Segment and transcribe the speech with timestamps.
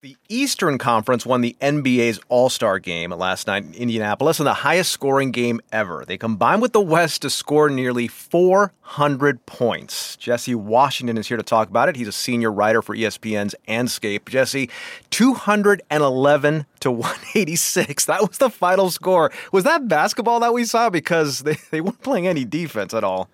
[0.00, 4.54] The Eastern Conference won the NBA's All Star game last night in Indianapolis in the
[4.54, 6.04] highest scoring game ever.
[6.06, 10.14] They combined with the West to score nearly 400 points.
[10.14, 11.96] Jesse Washington is here to talk about it.
[11.96, 14.28] He's a senior writer for ESPN's Andscape.
[14.28, 14.70] Jesse,
[15.10, 18.04] 211 to 186.
[18.04, 19.32] That was the final score.
[19.50, 20.90] Was that basketball that we saw?
[20.90, 23.28] Because they, they weren't playing any defense at all.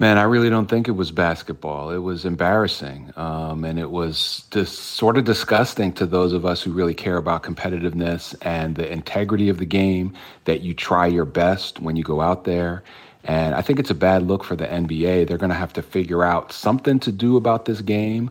[0.00, 1.90] Man, I really don't think it was basketball.
[1.90, 3.12] It was embarrassing.
[3.16, 7.16] Um, and it was just sort of disgusting to those of us who really care
[7.16, 12.04] about competitiveness and the integrity of the game, that you try your best when you
[12.04, 12.84] go out there.
[13.24, 15.26] And I think it's a bad look for the NBA.
[15.26, 18.30] They're going to have to figure out something to do about this game.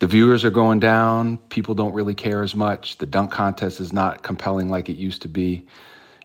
[0.00, 1.38] The viewers are going down.
[1.48, 2.98] People don't really care as much.
[2.98, 5.64] The dunk contest is not compelling like it used to be.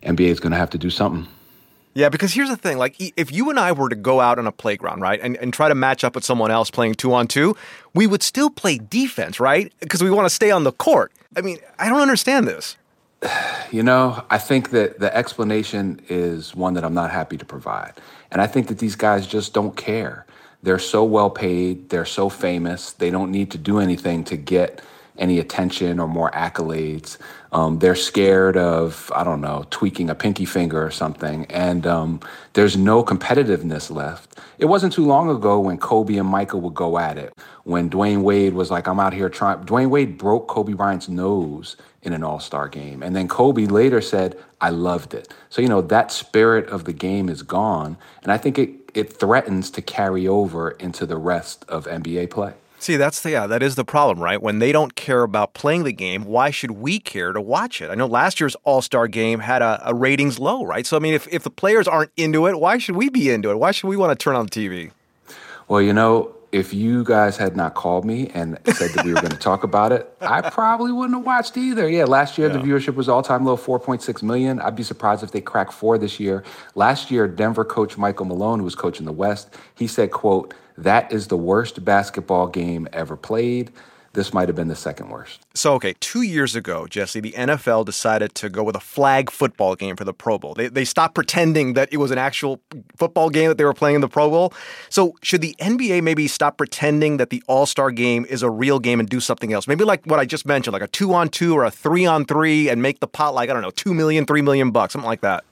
[0.01, 1.27] NBA is going to have to do something.
[1.95, 4.47] Yeah, because here's the thing: like, if you and I were to go out on
[4.47, 7.27] a playground, right, and, and try to match up with someone else playing two on
[7.27, 7.55] two,
[7.93, 9.71] we would still play defense, right?
[9.79, 11.11] Because we want to stay on the court.
[11.35, 12.77] I mean, I don't understand this.
[13.71, 17.93] You know, I think that the explanation is one that I'm not happy to provide,
[18.31, 20.27] and I think that these guys just don't care.
[20.61, 21.89] They're so well paid.
[21.89, 22.91] They're so famous.
[22.91, 24.79] They don't need to do anything to get
[25.17, 27.17] any attention or more accolades.
[27.51, 31.45] Um, they're scared of, I don't know, tweaking a pinky finger or something.
[31.45, 32.19] And um,
[32.53, 34.39] there's no competitiveness left.
[34.57, 37.33] It wasn't too long ago when Kobe and Michael would go at it.
[37.63, 39.59] When Dwyane Wade was like, I'm out here trying.
[39.65, 43.03] Dwyane Wade broke Kobe Bryant's nose in an all star game.
[43.03, 45.31] And then Kobe later said, I loved it.
[45.49, 47.97] So, you know, that spirit of the game is gone.
[48.23, 52.53] And I think it, it threatens to carry over into the rest of NBA play.
[52.83, 54.41] See, that's the yeah, that is the problem, right?
[54.41, 57.89] When they don't care about playing the game, why should we care to watch it?
[57.89, 60.85] I know last year's All Star game had a, a, ratings low, right?
[60.85, 63.51] So I mean, if if the players aren't into it, why should we be into
[63.51, 63.55] it?
[63.57, 64.91] Why should we want to turn on TV?
[65.69, 69.19] Well, you know, if you guys had not called me and said that we were
[69.19, 71.89] going to talk about it, I probably wouldn't have watched either.
[71.89, 72.57] Yeah, last year yeah.
[72.57, 74.61] the viewership was all time low, 4.6 million.
[74.61, 76.43] I'd be surprised if they crack four this year.
[76.75, 81.11] Last year, Denver coach Michael Malone, who was coaching the West, he said, "quote." That
[81.11, 83.71] is the worst basketball game ever played.
[84.13, 85.41] This might have been the second worst.
[85.55, 89.75] So, okay, two years ago, Jesse, the NFL decided to go with a flag football
[89.75, 90.53] game for the Pro Bowl.
[90.53, 92.61] They, they stopped pretending that it was an actual
[92.95, 94.53] football game that they were playing in the Pro Bowl.
[94.89, 98.79] So, should the NBA maybe stop pretending that the All Star game is a real
[98.79, 99.67] game and do something else?
[99.67, 102.25] Maybe like what I just mentioned, like a two on two or a three on
[102.25, 105.07] three and make the pot like, I don't know, two million, three million bucks, something
[105.07, 105.43] like that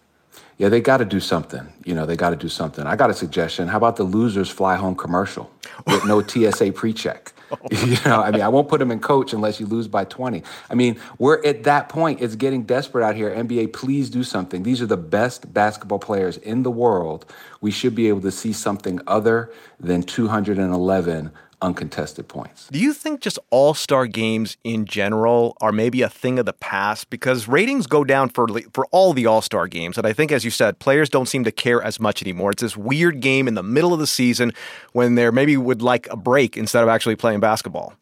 [0.61, 1.73] yeah, they got to do something.
[1.85, 2.85] You know, they got to do something.
[2.85, 3.67] I got a suggestion.
[3.67, 5.49] How about the losers fly home commercial
[5.87, 7.33] with no TSA pre-check?
[7.71, 10.43] you know, I mean, I won't put them in coach unless you lose by 20.
[10.69, 12.21] I mean, we're at that point.
[12.21, 13.29] It's getting desperate out here.
[13.29, 14.63] NBA, please do something.
[14.63, 17.25] These are the best basketball players in the world.
[17.59, 21.31] We should be able to see something other than 211
[21.61, 22.67] uncontested points.
[22.69, 26.53] Do you think just all star games in general are maybe a thing of the
[26.53, 27.09] past?
[27.09, 29.97] Because ratings go down for, for all the all star games.
[29.97, 32.51] And I think, as you said, players don't seem to care as much anymore.
[32.51, 34.53] It's this weird game in the middle of the season
[34.93, 37.93] when they maybe would like a break instead of actually playing basketball.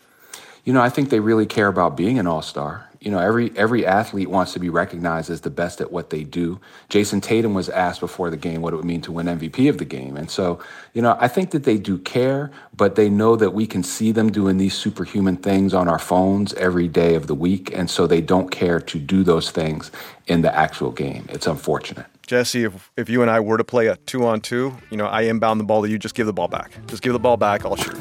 [0.66, 3.52] You know, I think they really care about being an all star you know, every
[3.56, 6.60] every athlete wants to be recognized as the best at what they do.
[6.90, 9.78] Jayson Tatum was asked before the game what it would mean to win MVP of
[9.78, 10.18] the game.
[10.18, 10.60] And so,
[10.94, 14.12] you know, I think that they do care, but they know that we can see
[14.12, 17.72] them doing these superhuman things on our phones every day of the week.
[17.74, 19.92] And so they don't care to do those things
[20.28, 21.26] in the actual game.
[21.30, 22.06] It's unfortunate.
[22.28, 25.08] Jesse, if, if you and I were to play a two on two, you know,
[25.08, 26.72] I inbound the ball to you, just give the ball back.
[26.88, 27.98] Just give the ball back, I'll shoot.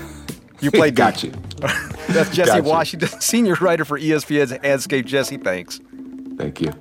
[0.60, 1.32] You played Got you.
[2.08, 5.06] That's Jesse Washington, senior writer for ESPN's Andscape.
[5.06, 5.80] Jesse, thanks.
[6.36, 6.72] Thank you.